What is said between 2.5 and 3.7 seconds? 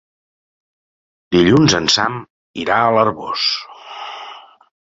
irà a l'Arboç.